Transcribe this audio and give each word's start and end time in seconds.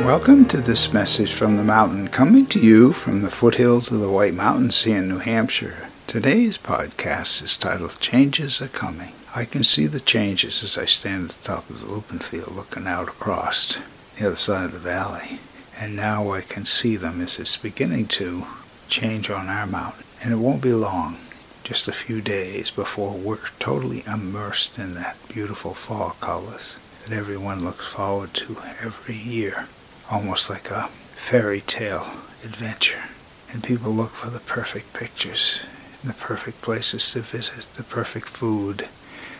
Welcome 0.00 0.46
to 0.46 0.56
this 0.56 0.92
message 0.92 1.32
from 1.32 1.56
the 1.56 1.62
mountain, 1.62 2.08
coming 2.08 2.46
to 2.46 2.58
you 2.58 2.92
from 2.92 3.20
the 3.20 3.30
foothills 3.30 3.92
of 3.92 4.00
the 4.00 4.10
White 4.10 4.34
Mountains 4.34 4.82
here 4.82 4.96
in 4.96 5.08
New 5.08 5.18
Hampshire. 5.18 5.88
Today's 6.06 6.58
podcast 6.58 7.42
is 7.44 7.56
titled 7.56 8.00
Changes 8.00 8.60
Are 8.60 8.68
Coming. 8.68 9.12
I 9.36 9.44
can 9.44 9.62
see 9.62 9.86
the 9.86 10.00
changes 10.00 10.64
as 10.64 10.76
I 10.76 10.86
stand 10.86 11.26
at 11.26 11.36
the 11.36 11.44
top 11.44 11.70
of 11.70 11.86
the 11.86 11.94
open 11.94 12.18
field 12.18 12.56
looking 12.56 12.86
out 12.88 13.08
across 13.08 13.78
the 14.18 14.26
other 14.26 14.36
side 14.36 14.64
of 14.64 14.72
the 14.72 14.78
valley. 14.78 15.38
And 15.78 15.94
now 15.94 16.32
I 16.32 16.40
can 16.40 16.64
see 16.64 16.96
them 16.96 17.20
as 17.20 17.38
it's 17.38 17.56
beginning 17.56 18.06
to 18.08 18.46
change 18.88 19.30
on 19.30 19.48
our 19.48 19.66
mountain. 19.66 20.04
And 20.22 20.32
it 20.32 20.36
won't 20.36 20.62
be 20.62 20.72
long, 20.72 21.18
just 21.64 21.86
a 21.86 21.92
few 21.92 22.20
days 22.20 22.70
before 22.70 23.12
we're 23.12 23.46
totally 23.60 24.02
immersed 24.06 24.78
in 24.78 24.94
that 24.94 25.16
beautiful 25.28 25.74
fall 25.74 26.16
colors 26.20 26.78
that 27.04 27.16
everyone 27.16 27.62
looks 27.62 27.92
forward 27.92 28.32
to 28.34 28.56
every 28.80 29.16
year 29.16 29.68
almost 30.12 30.50
like 30.50 30.70
a 30.70 30.88
fairy 31.16 31.62
tale 31.62 32.06
adventure. 32.44 33.04
And 33.50 33.64
people 33.64 33.90
look 33.92 34.10
for 34.10 34.28
the 34.28 34.40
perfect 34.40 34.92
pictures, 34.92 35.64
the 36.04 36.12
perfect 36.12 36.60
places 36.60 37.10
to 37.12 37.20
visit, 37.20 37.66
the 37.74 37.82
perfect 37.82 38.28
food, 38.28 38.88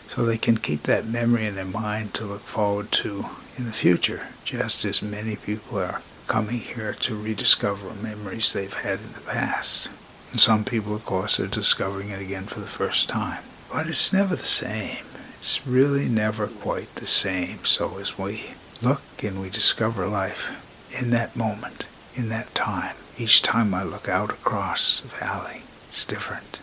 so 0.08 0.24
they 0.24 0.38
can 0.38 0.56
keep 0.56 0.84
that 0.84 1.06
memory 1.06 1.46
in 1.46 1.54
their 1.54 1.64
mind 1.64 2.14
to 2.14 2.24
look 2.24 2.42
forward 2.42 2.90
to 2.92 3.26
in 3.58 3.66
the 3.66 3.72
future, 3.72 4.28
just 4.44 4.84
as 4.84 5.02
many 5.02 5.36
people 5.36 5.78
are 5.78 6.02
coming 6.26 6.58
here 6.58 6.94
to 6.94 7.16
rediscover 7.16 7.92
memories 7.94 8.52
they've 8.52 8.72
had 8.72 8.98
in 9.00 9.12
the 9.12 9.20
past. 9.20 9.90
And 10.30 10.40
some 10.40 10.64
people, 10.64 10.94
of 10.94 11.04
course, 11.04 11.38
are 11.38 11.46
discovering 11.46 12.10
it 12.10 12.22
again 12.22 12.44
for 12.44 12.60
the 12.60 12.66
first 12.66 13.08
time. 13.08 13.42
But 13.70 13.88
it's 13.88 14.12
never 14.12 14.36
the 14.36 14.42
same. 14.42 15.04
It's 15.40 15.66
really 15.66 16.08
never 16.08 16.46
quite 16.46 16.94
the 16.94 17.06
same. 17.06 17.64
So 17.64 17.98
as 17.98 18.18
we 18.18 18.52
look 18.82 19.02
and 19.22 19.40
we 19.40 19.48
discover 19.48 20.06
life 20.06 20.50
in 20.98 21.10
that 21.10 21.36
moment, 21.36 21.86
in 22.14 22.28
that 22.28 22.54
time. 22.54 22.96
Each 23.16 23.40
time 23.40 23.72
I 23.74 23.82
look 23.82 24.08
out 24.08 24.30
across 24.30 25.00
the 25.00 25.08
valley, 25.08 25.62
it's 25.88 26.04
different. 26.04 26.60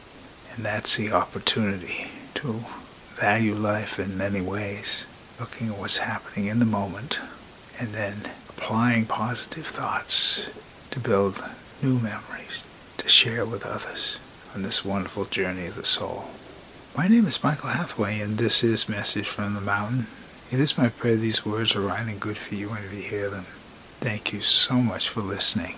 And 0.54 0.66
that's 0.66 0.98
the 0.98 1.12
opportunity 1.12 2.08
to 2.36 2.66
value 3.16 3.56
life 3.56 4.00
in 4.00 4.18
many 4.18 4.42
ways, 4.42 5.06
looking 5.40 5.70
at 5.70 5.78
what's 5.78 6.00
happening 6.00 6.48
in 6.48 6.60
the 6.60 6.66
moment, 6.66 7.20
and 7.80 7.90
then 7.90 8.32
applying 8.50 9.06
positive 9.06 9.66
thoughts 9.66 10.50
to 10.92 11.00
build 11.00 11.42
new 11.82 12.00
memories 12.00 12.62
to 12.98 13.08
share 13.08 13.46
with 13.46 13.66
others 13.66 14.20
on 14.54 14.64
this 14.64 14.84
wonderful 14.84 15.26
journey 15.26 15.68
of 15.68 15.76
the 15.76 15.86
soul. 15.86 16.26
My 16.98 17.08
name 17.08 17.26
is 17.26 17.44
Michael 17.44 17.70
Hathaway, 17.70 18.20
and 18.20 18.38
this 18.38 18.64
is 18.64 18.90
Message 18.90 19.28
from 19.28 19.54
the 19.54 19.62
Mountain. 19.62 20.08
It 20.52 20.60
is 20.60 20.80
my 20.80 20.90
prayer 20.90 21.16
these 21.16 21.46
words 21.46 21.76
are 21.76 21.82
right 21.82 22.08
and 22.08 22.20
good 22.20 22.38
for 22.38 22.56
you 22.56 22.70
when 22.70 22.82
you 22.82 22.90
hear 23.02 23.30
them. 23.30 23.46
Thank 24.00 24.34
you 24.34 24.42
so 24.42 24.82
much 24.82 25.08
for 25.08 25.22
listening. 25.22 25.76